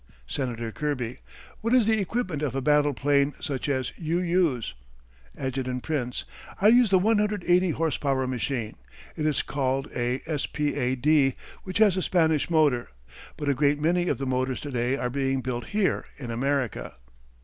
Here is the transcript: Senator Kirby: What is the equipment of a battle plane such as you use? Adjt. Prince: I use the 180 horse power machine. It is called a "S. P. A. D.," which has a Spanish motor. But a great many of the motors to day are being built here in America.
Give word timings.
Senator 0.25 0.71
Kirby: 0.71 1.19
What 1.59 1.75
is 1.75 1.85
the 1.85 1.99
equipment 1.99 2.41
of 2.41 2.55
a 2.55 2.59
battle 2.61 2.95
plane 2.95 3.35
such 3.39 3.69
as 3.69 3.93
you 3.99 4.17
use? 4.17 4.73
Adjt. 5.37 5.83
Prince: 5.83 6.25
I 6.59 6.69
use 6.69 6.89
the 6.89 6.97
180 6.97 7.69
horse 7.69 7.97
power 7.97 8.25
machine. 8.25 8.77
It 9.15 9.27
is 9.27 9.43
called 9.43 9.89
a 9.95 10.21
"S. 10.25 10.47
P. 10.47 10.73
A. 10.73 10.95
D.," 10.95 11.35
which 11.65 11.77
has 11.77 11.97
a 11.97 12.01
Spanish 12.01 12.49
motor. 12.49 12.89
But 13.37 13.47
a 13.47 13.53
great 13.53 13.79
many 13.79 14.07
of 14.07 14.17
the 14.17 14.25
motors 14.25 14.59
to 14.61 14.71
day 14.71 14.97
are 14.97 15.11
being 15.11 15.41
built 15.41 15.65
here 15.67 16.05
in 16.17 16.31
America. 16.31 16.95